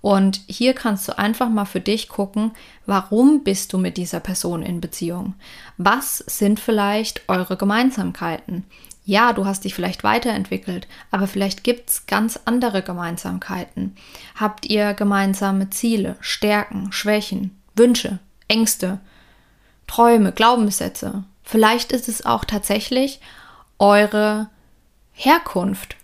Und 0.00 0.40
hier 0.46 0.72
kannst 0.72 1.06
du 1.08 1.18
einfach 1.18 1.48
mal 1.50 1.66
für 1.66 1.80
dich 1.80 2.08
gucken, 2.08 2.52
warum 2.86 3.44
bist 3.44 3.72
du 3.72 3.78
mit 3.78 3.96
dieser 3.96 4.18
Person 4.20 4.62
in 4.62 4.80
Beziehung? 4.80 5.34
Was 5.76 6.18
sind 6.18 6.58
vielleicht 6.58 7.28
eure 7.28 7.56
Gemeinsamkeiten? 7.56 8.64
Ja, 9.10 9.32
du 9.32 9.44
hast 9.44 9.64
dich 9.64 9.74
vielleicht 9.74 10.04
weiterentwickelt, 10.04 10.86
aber 11.10 11.26
vielleicht 11.26 11.64
gibt 11.64 11.90
es 11.90 12.06
ganz 12.06 12.38
andere 12.44 12.80
Gemeinsamkeiten. 12.80 13.96
Habt 14.36 14.66
ihr 14.66 14.94
gemeinsame 14.94 15.68
Ziele, 15.68 16.14
Stärken, 16.20 16.92
Schwächen, 16.92 17.60
Wünsche, 17.74 18.20
Ängste, 18.46 19.00
Träume, 19.88 20.30
Glaubenssätze? 20.30 21.24
Vielleicht 21.42 21.90
ist 21.90 22.08
es 22.08 22.24
auch 22.24 22.44
tatsächlich 22.44 23.20
eure 23.80 24.48
Herkunft, 25.10 25.96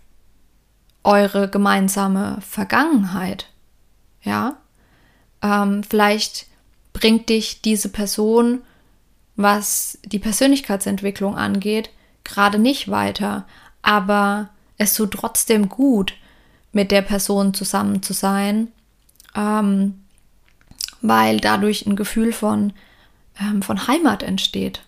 eure 1.05 1.49
gemeinsame 1.49 2.39
Vergangenheit. 2.41 3.47
Ja, 4.21 4.57
ähm, 5.41 5.81
vielleicht 5.85 6.47
bringt 6.91 7.29
dich 7.29 7.61
diese 7.61 7.87
Person, 7.87 8.63
was 9.37 9.97
die 10.03 10.19
Persönlichkeitsentwicklung 10.19 11.37
angeht, 11.37 11.89
gerade 12.27 12.59
nicht 12.59 12.89
weiter, 12.89 13.45
aber 13.81 14.49
es 14.77 14.93
tut 14.93 15.11
trotzdem 15.11 15.69
gut, 15.69 16.13
mit 16.71 16.91
der 16.91 17.01
Person 17.01 17.53
zusammen 17.53 18.03
zu 18.03 18.13
sein, 18.13 18.67
ähm, 19.35 20.01
weil 21.01 21.39
dadurch 21.39 21.85
ein 21.85 21.95
Gefühl 21.95 22.33
von, 22.33 22.73
ähm, 23.39 23.61
von 23.61 23.87
Heimat 23.87 24.21
entsteht. 24.21 24.83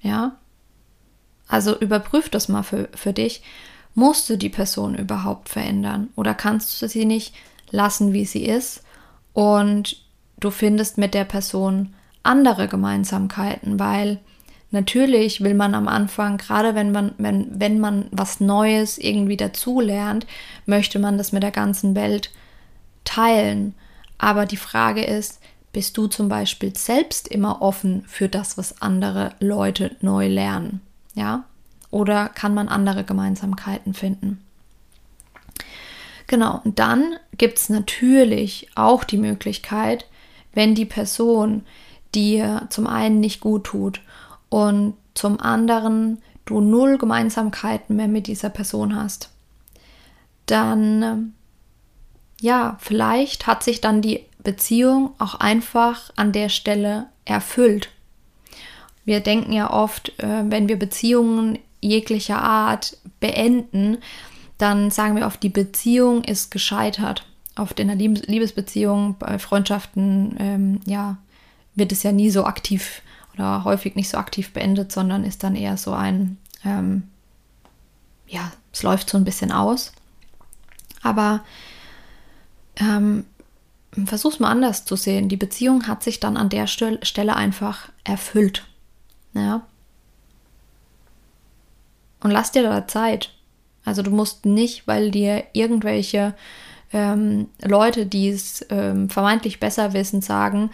Ja? 0.00 0.36
Also 1.48 1.76
überprüf 1.78 2.28
das 2.28 2.48
mal 2.48 2.62
für, 2.62 2.88
für 2.94 3.12
dich. 3.12 3.42
Musst 3.94 4.30
du 4.30 4.36
die 4.36 4.48
Person 4.48 4.94
überhaupt 4.94 5.48
verändern 5.48 6.10
oder 6.14 6.32
kannst 6.34 6.80
du 6.80 6.86
sie 6.86 7.04
nicht 7.04 7.34
lassen, 7.70 8.12
wie 8.12 8.24
sie 8.24 8.44
ist 8.44 8.84
und 9.32 9.96
du 10.38 10.50
findest 10.50 10.96
mit 10.96 11.14
der 11.14 11.24
Person 11.24 11.94
andere 12.22 12.68
Gemeinsamkeiten, 12.68 13.78
weil 13.80 14.20
natürlich 14.70 15.42
will 15.42 15.54
man 15.54 15.74
am 15.74 15.88
Anfang, 15.88 16.36
gerade 16.36 16.74
wenn 16.74 16.92
man, 16.92 17.12
wenn, 17.18 17.48
wenn 17.58 17.78
man 17.78 18.06
was 18.10 18.40
Neues 18.40 18.98
irgendwie 18.98 19.36
dazulernt, 19.36 20.26
möchte 20.66 20.98
man 20.98 21.18
das 21.18 21.32
mit 21.32 21.42
der 21.42 21.50
ganzen 21.50 21.94
Welt 21.94 22.30
teilen. 23.04 23.74
Aber 24.18 24.46
die 24.46 24.56
Frage 24.56 25.02
ist, 25.02 25.40
bist 25.72 25.96
du 25.96 26.06
zum 26.06 26.28
Beispiel 26.28 26.76
selbst 26.76 27.28
immer 27.28 27.62
offen 27.62 28.04
für 28.06 28.28
das, 28.28 28.58
was 28.58 28.82
andere 28.82 29.32
Leute 29.40 29.96
neu 30.00 30.26
lernen? 30.26 30.80
Ja? 31.14 31.44
Oder 31.90 32.28
kann 32.28 32.54
man 32.54 32.68
andere 32.68 33.04
Gemeinsamkeiten 33.04 33.94
finden? 33.94 34.40
Genau, 36.26 36.60
und 36.64 36.78
dann 36.78 37.16
gibt 37.36 37.58
es 37.58 37.68
natürlich 37.68 38.68
auch 38.76 39.02
die 39.02 39.16
Möglichkeit, 39.16 40.06
wenn 40.52 40.74
die 40.74 40.84
Person 40.84 41.62
dir 42.14 42.66
zum 42.70 42.86
einen 42.86 43.20
nicht 43.20 43.40
gut 43.40 43.64
tut 43.64 44.00
und 44.50 44.94
zum 45.14 45.40
anderen 45.40 46.18
du 46.44 46.60
null 46.60 46.98
Gemeinsamkeiten 46.98 47.96
mehr 47.96 48.08
mit 48.08 48.26
dieser 48.26 48.50
Person 48.50 48.94
hast, 48.94 49.30
dann 50.46 51.32
ja, 52.40 52.76
vielleicht 52.80 53.46
hat 53.46 53.62
sich 53.62 53.80
dann 53.80 54.02
die 54.02 54.24
Beziehung 54.42 55.12
auch 55.18 55.34
einfach 55.34 56.10
an 56.16 56.32
der 56.32 56.48
Stelle 56.48 57.06
erfüllt. 57.24 57.90
Wir 59.04 59.20
denken 59.20 59.52
ja 59.52 59.70
oft, 59.70 60.18
äh, 60.18 60.44
wenn 60.48 60.68
wir 60.68 60.78
Beziehungen 60.78 61.58
jeglicher 61.80 62.42
Art 62.42 62.96
beenden, 63.20 63.98
dann 64.58 64.90
sagen 64.90 65.16
wir 65.16 65.26
oft, 65.26 65.42
die 65.42 65.48
Beziehung 65.48 66.24
ist 66.24 66.50
gescheitert. 66.50 67.26
Oft 67.56 67.80
in 67.80 67.88
Liebes 67.90 68.26
Liebesbeziehung, 68.26 69.16
bei 69.18 69.38
Freundschaften, 69.38 70.36
ähm, 70.38 70.80
ja, 70.86 71.18
wird 71.74 71.92
es 71.92 72.02
ja 72.02 72.12
nie 72.12 72.30
so 72.30 72.44
aktiv 72.44 73.02
oder 73.40 73.64
häufig 73.64 73.96
nicht 73.96 74.08
so 74.08 74.18
aktiv 74.18 74.52
beendet, 74.52 74.92
sondern 74.92 75.24
ist 75.24 75.42
dann 75.42 75.56
eher 75.56 75.76
so 75.76 75.92
ein, 75.92 76.38
ähm, 76.64 77.04
ja, 78.26 78.52
es 78.72 78.82
läuft 78.82 79.10
so 79.10 79.16
ein 79.16 79.24
bisschen 79.24 79.52
aus. 79.52 79.92
Aber 81.02 81.40
ähm, 82.76 83.24
versuch's 84.04 84.40
mal 84.40 84.50
anders 84.50 84.84
zu 84.84 84.96
sehen. 84.96 85.28
Die 85.28 85.36
Beziehung 85.36 85.86
hat 85.86 86.02
sich 86.02 86.20
dann 86.20 86.36
an 86.36 86.48
der 86.48 86.66
Stelle 86.66 87.34
einfach 87.34 87.90
erfüllt. 88.04 88.66
Ja. 89.32 89.66
Und 92.22 92.30
lass 92.30 92.52
dir 92.52 92.62
da 92.62 92.86
Zeit. 92.86 93.32
Also 93.84 94.02
du 94.02 94.10
musst 94.10 94.44
nicht, 94.44 94.86
weil 94.86 95.10
dir 95.10 95.44
irgendwelche 95.52 96.34
ähm, 96.92 97.48
Leute, 97.62 98.06
die 98.06 98.28
es 98.28 98.64
ähm, 98.68 99.08
vermeintlich 99.08 99.60
besser 99.60 99.92
wissen, 99.92 100.20
sagen, 100.20 100.70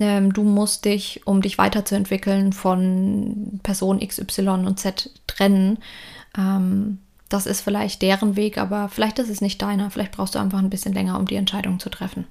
ähm, 0.00 0.32
du 0.32 0.42
musst 0.42 0.84
dich, 0.84 1.26
um 1.26 1.42
dich 1.42 1.58
weiterzuentwickeln, 1.58 2.52
von 2.52 3.60
Person 3.62 4.00
X, 4.00 4.18
Y 4.18 4.66
und 4.66 4.80
Z 4.80 5.10
trennen. 5.26 5.78
Ähm, 6.36 6.98
das 7.28 7.46
ist 7.46 7.60
vielleicht 7.60 8.02
deren 8.02 8.34
Weg, 8.34 8.58
aber 8.58 8.88
vielleicht 8.88 9.18
ist 9.20 9.30
es 9.30 9.40
nicht 9.40 9.62
deiner. 9.62 9.90
Vielleicht 9.90 10.12
brauchst 10.12 10.34
du 10.34 10.38
einfach 10.38 10.58
ein 10.58 10.70
bisschen 10.70 10.94
länger, 10.94 11.18
um 11.18 11.26
die 11.26 11.36
Entscheidung 11.36 11.78
zu 11.78 11.88
treffen. 11.88 12.26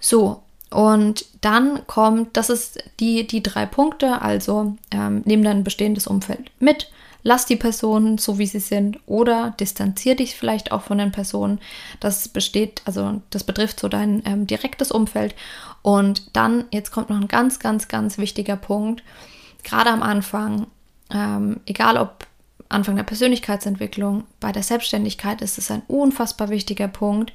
So, 0.00 0.42
und 0.70 1.24
dann 1.40 1.86
kommt, 1.86 2.36
das 2.36 2.50
ist 2.50 2.82
die, 2.98 3.26
die 3.26 3.42
drei 3.42 3.64
Punkte, 3.64 4.20
also 4.20 4.76
ähm, 4.90 5.22
nimm 5.24 5.44
dein 5.44 5.62
bestehendes 5.62 6.08
Umfeld 6.08 6.50
mit, 6.58 6.90
lass 7.24 7.46
die 7.46 7.56
Personen 7.56 8.18
so, 8.18 8.38
wie 8.38 8.46
sie 8.46 8.60
sind 8.60 9.00
oder 9.06 9.54
distanzier 9.58 10.14
dich 10.14 10.36
vielleicht 10.36 10.70
auch 10.70 10.82
von 10.82 10.98
den 10.98 11.10
Personen. 11.10 11.58
Das 11.98 12.28
besteht, 12.28 12.82
also 12.84 13.20
das 13.30 13.42
betrifft 13.42 13.80
so 13.80 13.88
dein 13.88 14.22
ähm, 14.26 14.46
direktes 14.46 14.92
Umfeld. 14.92 15.34
Und 15.82 16.36
dann, 16.36 16.66
jetzt 16.70 16.92
kommt 16.92 17.10
noch 17.10 17.20
ein 17.20 17.28
ganz, 17.28 17.58
ganz, 17.58 17.88
ganz 17.88 18.18
wichtiger 18.18 18.56
Punkt. 18.56 19.02
Gerade 19.64 19.90
am 19.90 20.02
Anfang, 20.02 20.66
ähm, 21.10 21.60
egal 21.66 21.96
ob 21.96 22.26
Anfang 22.68 22.96
der 22.96 23.04
Persönlichkeitsentwicklung, 23.04 24.24
bei 24.38 24.52
der 24.52 24.62
Selbstständigkeit 24.62 25.40
ist 25.40 25.58
es 25.58 25.70
ein 25.70 25.82
unfassbar 25.88 26.50
wichtiger 26.50 26.88
Punkt. 26.88 27.32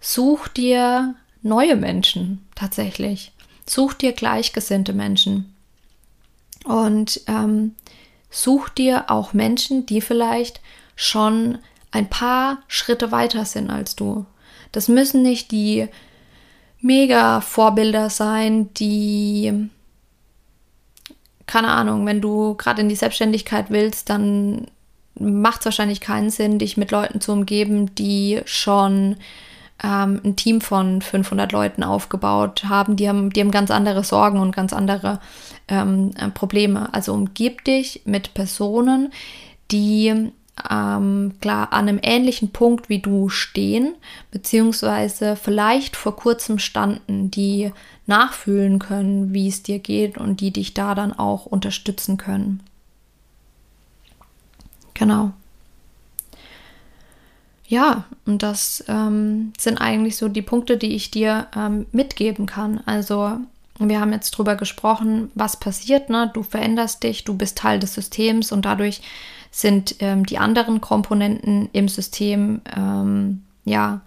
Such 0.00 0.46
dir 0.48 1.16
neue 1.42 1.74
Menschen 1.74 2.46
tatsächlich. 2.54 3.32
Such 3.68 3.94
dir 3.94 4.12
gleichgesinnte 4.12 4.92
Menschen. 4.92 5.52
Und 6.64 7.20
ähm, 7.26 7.74
such 8.30 8.68
dir 8.68 9.04
auch 9.08 9.32
Menschen, 9.32 9.86
die 9.86 10.00
vielleicht 10.00 10.60
schon 10.94 11.58
ein 11.90 12.08
paar 12.08 12.58
Schritte 12.68 13.12
weiter 13.12 13.44
sind 13.44 13.70
als 13.70 13.96
du. 13.96 14.26
Das 14.72 14.88
müssen 14.88 15.22
nicht 15.22 15.50
die 15.50 15.88
mega 16.80 17.40
Vorbilder 17.40 18.10
sein, 18.10 18.72
die 18.74 19.70
keine 21.46 21.68
Ahnung, 21.68 22.04
wenn 22.06 22.20
du 22.20 22.54
gerade 22.54 22.82
in 22.82 22.88
die 22.88 22.96
Selbstständigkeit 22.96 23.66
willst, 23.70 24.10
dann 24.10 24.66
macht 25.18 25.60
es 25.60 25.66
wahrscheinlich 25.66 26.00
keinen 26.00 26.30
Sinn, 26.30 26.58
dich 26.58 26.76
mit 26.76 26.90
Leuten 26.90 27.20
zu 27.20 27.32
umgeben, 27.32 27.94
die 27.94 28.40
schon 28.44 29.16
ähm, 29.82 30.20
ein 30.24 30.36
Team 30.36 30.60
von 30.60 31.02
500 31.02 31.52
Leuten 31.52 31.82
aufgebaut 31.82 32.64
haben. 32.64 32.96
Die 32.96 33.08
haben, 33.08 33.30
die 33.30 33.40
haben 33.40 33.50
ganz 33.50 33.70
andere 33.70 34.04
Sorgen 34.04 34.40
und 34.40 34.54
ganz 34.54 34.72
andere 34.72 35.20
ähm, 35.68 36.12
äh, 36.18 36.28
Probleme. 36.28 36.92
Also 36.94 37.12
umgib 37.12 37.64
dich 37.64 38.02
mit 38.04 38.34
Personen, 38.34 39.12
die 39.70 40.30
ähm, 40.70 41.34
klar 41.40 41.72
an 41.72 41.88
einem 41.88 42.00
ähnlichen 42.02 42.50
Punkt 42.50 42.88
wie 42.88 43.00
du 43.00 43.28
stehen, 43.28 43.94
beziehungsweise 44.30 45.36
vielleicht 45.36 45.96
vor 45.96 46.16
kurzem 46.16 46.58
standen, 46.58 47.30
die 47.30 47.72
nachfühlen 48.06 48.78
können, 48.78 49.34
wie 49.34 49.48
es 49.48 49.62
dir 49.62 49.78
geht 49.78 50.16
und 50.16 50.40
die 50.40 50.52
dich 50.52 50.72
da 50.72 50.94
dann 50.94 51.12
auch 51.12 51.44
unterstützen 51.44 52.16
können. 52.16 52.62
Genau. 54.94 55.32
Ja, 57.68 58.04
und 58.26 58.42
das 58.42 58.84
ähm, 58.86 59.52
sind 59.58 59.78
eigentlich 59.78 60.16
so 60.16 60.28
die 60.28 60.42
Punkte, 60.42 60.76
die 60.76 60.94
ich 60.94 61.10
dir 61.10 61.48
ähm, 61.56 61.86
mitgeben 61.90 62.46
kann. 62.46 62.80
Also 62.86 63.38
wir 63.78 64.00
haben 64.00 64.12
jetzt 64.12 64.30
drüber 64.32 64.54
gesprochen, 64.54 65.30
was 65.34 65.58
passiert. 65.58 66.08
Ne? 66.08 66.30
Du 66.32 66.42
veränderst 66.42 67.02
dich, 67.02 67.24
du 67.24 67.36
bist 67.36 67.58
Teil 67.58 67.78
des 67.78 67.94
Systems 67.94 68.52
und 68.52 68.64
dadurch 68.64 69.00
sind 69.50 69.96
ähm, 70.00 70.24
die 70.26 70.38
anderen 70.38 70.80
Komponenten 70.80 71.68
im 71.72 71.88
System 71.88 72.60
ähm, 72.76 73.42
ja 73.64 74.00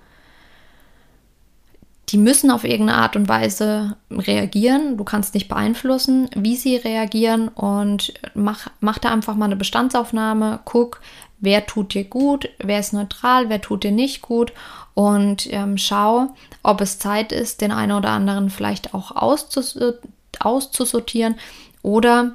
die 2.10 2.18
müssen 2.18 2.50
auf 2.50 2.64
irgendeine 2.64 3.00
Art 3.00 3.16
und 3.16 3.30
Weise 3.30 3.96
reagieren. 4.10 4.98
Du 4.98 5.04
kannst 5.04 5.36
nicht 5.36 5.48
beeinflussen, 5.48 6.28
wie 6.36 6.56
sie 6.56 6.76
reagieren 6.76 7.50
und 7.50 8.14
mach, 8.34 8.68
mach 8.80 8.98
da 8.98 9.12
einfach 9.12 9.36
mal 9.36 9.46
eine 9.46 9.56
Bestandsaufnahme. 9.56 10.60
Guck, 10.66 11.02
wer 11.40 11.68
tut 11.68 11.94
dir 11.94 12.04
gut, 12.04 12.50
wer 12.58 12.80
ist 12.80 12.94
neutral, 12.94 13.50
wer 13.50 13.62
tut 13.62 13.84
dir 13.84 13.92
nicht 13.92 14.24
gut 14.24 14.54
und 14.96 15.52
ähm, 15.54 15.78
schau, 15.78 16.36
ob 16.64 16.82
es 16.82 17.00
Zeit 17.00 17.32
ist, 17.32 17.62
den 17.62 17.72
einen 17.72 17.92
oder 17.92 18.10
anderen 18.10 18.50
vielleicht 18.50 18.94
auch 18.94 19.16
auszus 19.16 19.78
auszusortieren 20.40 21.36
oder 21.82 22.32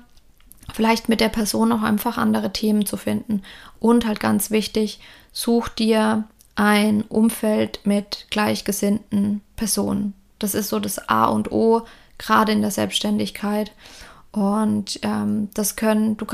vielleicht 0.72 1.08
mit 1.08 1.20
der 1.20 1.28
Person 1.28 1.72
auch 1.72 1.82
einfach 1.82 2.16
andere 2.16 2.52
Themen 2.52 2.87
zu 2.87 2.96
finden. 2.96 3.42
Und 3.80 4.06
halt 4.06 4.20
ganz 4.20 4.50
wichtig, 4.50 5.00
such 5.32 5.68
dir 5.68 6.24
ein 6.56 7.02
Umfeld 7.02 7.80
mit 7.84 8.26
gleichgesinnten 8.30 9.40
Personen. 9.56 10.14
Das 10.38 10.54
ist 10.54 10.68
so 10.68 10.78
das 10.78 11.08
A 11.08 11.26
und 11.26 11.50
O, 11.52 11.82
gerade 12.18 12.52
in 12.52 12.60
der 12.60 12.70
Selbstständigkeit. 12.70 13.72
Und 14.30 14.98
ähm, 15.02 15.48
das 15.54 15.76
können, 15.76 16.16
du 16.16 16.26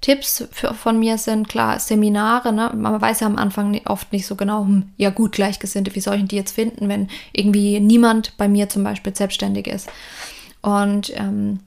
Tipps 0.00 0.48
für, 0.50 0.74
von 0.74 0.98
mir 0.98 1.16
sind 1.16 1.48
klar 1.48 1.78
Seminare, 1.78 2.52
ne? 2.52 2.72
Man 2.74 3.00
weiß 3.00 3.20
ja 3.20 3.28
am 3.28 3.38
Anfang 3.38 3.80
oft 3.86 4.12
nicht 4.12 4.26
so 4.26 4.34
genau, 4.34 4.64
hm, 4.64 4.90
ja 4.96 5.10
gut, 5.10 5.32
Gleichgesinnte, 5.32 5.94
wie 5.94 6.00
soll 6.00 6.16
ich 6.16 6.24
die 6.24 6.36
jetzt 6.36 6.54
finden, 6.54 6.88
wenn 6.88 7.08
irgendwie 7.32 7.78
niemand 7.78 8.36
bei 8.36 8.48
mir 8.48 8.68
zum 8.68 8.82
Beispiel 8.82 9.14
selbstständig 9.14 9.68
ist. 9.68 9.88
Und 10.60 11.12
ähm, 11.16 11.60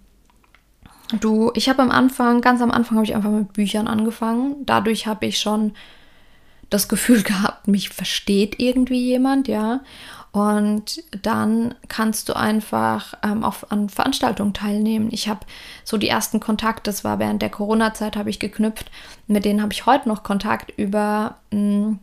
du, 1.19 1.51
ich 1.55 1.69
habe 1.69 1.81
am 1.81 1.91
Anfang, 1.91 2.41
ganz 2.41 2.61
am 2.61 2.71
Anfang 2.71 2.97
habe 2.97 3.05
ich 3.05 3.15
einfach 3.15 3.31
mit 3.31 3.53
Büchern 3.53 3.87
angefangen. 3.87 4.57
Dadurch 4.65 5.07
habe 5.07 5.25
ich 5.25 5.39
schon 5.39 5.73
das 6.69 6.87
Gefühl 6.87 7.23
gehabt, 7.23 7.67
mich 7.67 7.89
versteht 7.89 8.59
irgendwie 8.59 9.03
jemand, 9.03 9.47
ja. 9.47 9.81
Und 10.31 11.03
dann 11.23 11.73
kannst 11.87 12.29
du 12.29 12.35
einfach 12.35 13.15
ähm, 13.23 13.43
auch 13.43 13.63
an 13.69 13.89
Veranstaltungen 13.89 14.53
teilnehmen. 14.53 15.09
Ich 15.11 15.27
habe 15.27 15.39
so 15.83 15.97
die 15.97 16.07
ersten 16.07 16.39
Kontakte, 16.39 16.83
das 16.83 17.03
war 17.03 17.17
während 17.17 17.41
der 17.41 17.49
Corona-Zeit, 17.49 18.15
habe 18.15 18.29
ich 18.29 18.39
geknüpft. 18.39 18.91
Mit 19.25 19.43
denen 19.43 19.61
habe 19.61 19.73
ich 19.73 19.87
heute 19.87 20.07
noch 20.07 20.21
Kontakt 20.21 20.71
über, 20.77 21.37
mh, 21.51 21.59
mm, 21.59 21.99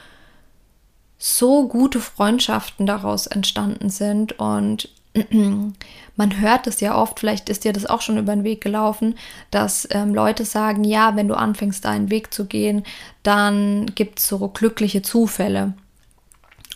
so 1.17 1.67
gute 1.67 1.99
Freundschaften 1.99 2.85
daraus 2.85 3.27
entstanden 3.27 3.89
sind 3.89 4.39
und 4.39 4.89
man 5.31 6.41
hört 6.41 6.67
es 6.67 6.81
ja 6.81 6.95
oft, 6.95 7.19
vielleicht 7.19 7.49
ist 7.49 7.63
dir 7.63 7.73
das 7.73 7.85
auch 7.85 8.01
schon 8.01 8.17
über 8.17 8.35
den 8.35 8.43
Weg 8.43 8.61
gelaufen, 8.61 9.15
dass 9.49 9.87
ähm, 9.91 10.13
Leute 10.13 10.45
sagen, 10.45 10.83
ja, 10.83 11.15
wenn 11.15 11.27
du 11.27 11.35
anfängst, 11.35 11.85
deinen 11.85 12.09
Weg 12.09 12.33
zu 12.33 12.45
gehen, 12.45 12.83
dann 13.23 13.87
gibt 13.95 14.19
es 14.19 14.27
so 14.27 14.49
glückliche 14.49 15.01
Zufälle. 15.01 15.73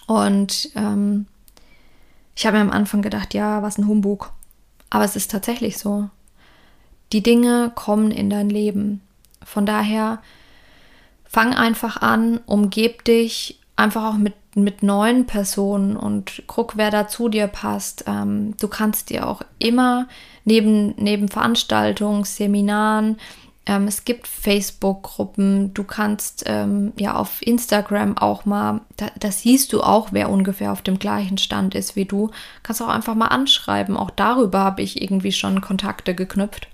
Und 0.08 0.72
ähm, 0.76 1.28
ich 2.40 2.46
habe 2.46 2.56
mir 2.56 2.64
am 2.64 2.72
Anfang 2.72 3.02
gedacht, 3.02 3.34
ja, 3.34 3.62
was 3.64 3.78
ein 3.78 3.86
Humbug. 3.86 4.32
Aber 4.90 5.04
es 5.04 5.18
ist 5.18 5.30
tatsächlich 5.30 5.78
so. 5.78 6.10
Die 7.12 7.22
Dinge 7.22 7.70
kommen 7.76 8.12
in 8.12 8.30
dein 8.30 8.50
Leben. 8.50 9.02
Von 9.44 9.66
daher 9.66 10.22
fang 11.26 11.54
einfach 11.54 11.98
an, 11.98 12.40
umgeb 12.46 13.04
dich 13.04 13.60
einfach 13.76 14.06
auch 14.06 14.18
mit, 14.18 14.36
mit 14.56 14.84
neuen 14.84 15.26
Personen 15.26 15.98
und 15.98 16.44
guck, 16.48 16.78
wer 16.78 16.92
da 16.92 17.10
zu 17.10 17.28
dir 17.28 17.48
passt. 17.48 18.06
Ähm, 18.08 18.56
du 18.58 18.70
kannst 18.70 19.10
dir 19.10 19.28
auch 19.28 19.42
immer 19.58 20.08
neben, 20.46 20.96
neben 20.96 21.28
Veranstaltungen, 21.28 22.24
Seminaren, 22.24 23.18
ähm, 23.70 23.88
es 23.88 24.04
gibt 24.04 24.28
Facebook-Gruppen, 24.28 25.76
du 25.76 25.84
kannst 25.84 26.44
ähm, 26.48 26.92
ja 26.98 27.14
auf 27.14 27.40
Instagram 27.46 28.18
auch 28.18 28.44
mal, 28.44 28.82
da, 28.98 29.12
da, 29.20 29.32
siehst 29.32 29.74
du 29.74 29.82
auch, 29.82 30.08
wer 30.12 30.32
ungefähr 30.32 30.72
auf 30.72 30.82
dem 30.82 30.98
gleichen 30.98 31.38
Stand 31.38 31.76
ist 31.76 31.96
wie 31.96 32.06
du. 32.06 32.32
Kannst 32.64 32.82
auch 32.82 32.88
einfach 32.88 33.14
mal 33.14 33.28
anschreiben. 33.28 33.96
Auch 33.96 34.10
darüber 34.10 34.62
habe 34.62 34.82
ich 34.82 35.04
irgendwie 35.04 35.32
schon 35.32 35.62
Kontakte 35.62 36.16
geknüpft. 36.16 36.68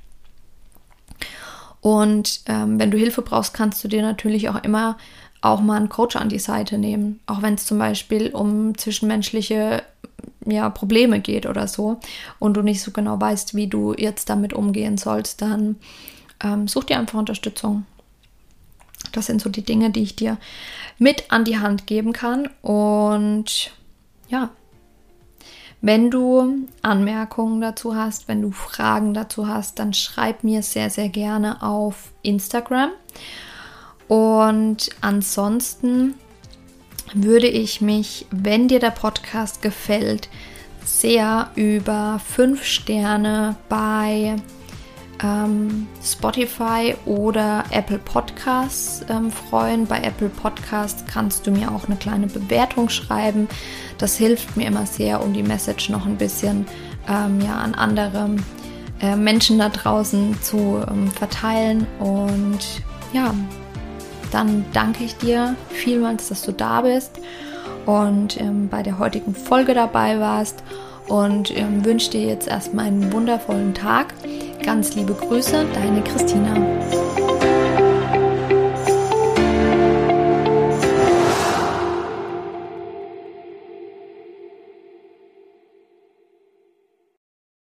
Und 1.81 2.39
ähm, 2.45 2.79
wenn 2.79 2.91
du 2.91 2.97
Hilfe 2.97 3.21
brauchst, 3.21 3.53
kannst 3.53 3.83
du 3.83 3.89
dir 3.89 4.01
natürlich 4.01 4.47
auch 4.47 4.63
immer 4.63 4.97
auch 5.41 5.59
mal 5.59 5.75
einen 5.75 5.89
Coach 5.89 6.15
an 6.15 6.29
die 6.29 6.39
Seite 6.39 6.77
nehmen. 6.77 7.19
Auch 7.25 7.41
wenn 7.41 7.55
es 7.55 7.65
zum 7.65 7.77
Beispiel 7.77 8.29
um 8.29 8.77
zwischenmenschliche 8.77 9.83
ja, 10.45 10.69
Probleme 10.69 11.19
geht 11.19 11.45
oder 11.45 11.67
so 11.67 11.99
und 12.39 12.55
du 12.55 12.61
nicht 12.61 12.81
so 12.81 12.91
genau 12.91 13.19
weißt, 13.19 13.53
wie 13.53 13.67
du 13.67 13.93
jetzt 13.93 14.29
damit 14.29 14.53
umgehen 14.53 14.97
sollst, 14.97 15.41
dann 15.41 15.75
ähm, 16.41 16.67
such 16.67 16.85
dir 16.85 16.99
einfach 16.99 17.19
Unterstützung. 17.19 17.85
Das 19.11 19.27
sind 19.27 19.41
so 19.41 19.49
die 19.49 19.63
Dinge, 19.63 19.91
die 19.91 20.03
ich 20.03 20.15
dir 20.15 20.37
mit 20.97 21.31
an 21.31 21.45
die 21.45 21.59
Hand 21.59 21.87
geben 21.87 22.13
kann. 22.13 22.49
Und 22.61 23.71
ja, 24.27 24.49
wenn 25.81 26.09
du 26.09 26.67
Anmerkungen 26.81 27.61
dazu 27.61 27.95
hast, 27.95 28.27
wenn 28.27 28.41
du 28.41 28.51
Fragen 28.51 29.13
dazu 29.13 29.47
hast, 29.47 29.79
dann 29.79 29.93
schreib 29.93 30.43
mir 30.43 30.63
sehr, 30.63 30.89
sehr 30.89 31.09
gerne 31.09 31.61
auf 31.61 32.11
Instagram. 32.23 32.89
Und 34.07 34.89
ansonsten 35.01 36.15
würde 37.13 37.47
ich 37.47 37.81
mich, 37.81 38.25
wenn 38.31 38.67
dir 38.67 38.79
der 38.79 38.91
Podcast 38.91 39.61
gefällt, 39.61 40.29
sehr 40.83 41.51
über 41.55 42.19
fünf 42.25 42.63
Sterne 42.63 43.55
bei 43.69 44.37
ähm, 45.23 45.87
Spotify 46.03 46.95
oder 47.05 47.63
Apple 47.71 47.99
Podcasts 47.99 49.05
ähm, 49.09 49.31
freuen. 49.31 49.85
Bei 49.85 49.99
Apple 50.01 50.29
Podcasts 50.29 51.03
kannst 51.11 51.47
du 51.47 51.51
mir 51.51 51.71
auch 51.71 51.85
eine 51.85 51.95
kleine 51.95 52.27
Bewertung 52.27 52.89
schreiben. 52.89 53.47
Das 53.97 54.17
hilft 54.17 54.57
mir 54.57 54.67
immer 54.67 54.85
sehr, 54.85 55.23
um 55.23 55.33
die 55.33 55.43
Message 55.43 55.89
noch 55.89 56.05
ein 56.05 56.17
bisschen 56.17 56.65
ähm, 57.07 57.39
ja, 57.41 57.55
an 57.55 57.75
andere 57.75 58.29
äh, 59.01 59.15
Menschen 59.15 59.59
da 59.59 59.69
draußen 59.69 60.41
zu 60.41 60.83
ähm, 60.89 61.09
verteilen. 61.11 61.87
Und 61.99 62.83
ja, 63.13 63.33
dann 64.31 64.65
danke 64.73 65.03
ich 65.03 65.15
dir 65.17 65.55
vielmals, 65.69 66.29
dass 66.29 66.41
du 66.41 66.51
da 66.51 66.81
bist 66.81 67.19
und 67.85 68.39
ähm, 68.39 68.67
bei 68.69 68.83
der 68.83 68.99
heutigen 68.99 69.35
Folge 69.35 69.73
dabei 69.73 70.19
warst 70.19 70.63
und 71.07 71.55
ähm, 71.55 71.85
wünsche 71.85 72.11
dir 72.11 72.21
jetzt 72.21 72.47
erstmal 72.47 72.85
einen 72.85 73.11
wundervollen 73.11 73.73
Tag. 73.73 74.13
Ganz 74.65 74.95
liebe 74.95 75.13
Grüße, 75.13 75.63
deine 75.75 76.03
Christina. 76.03 76.55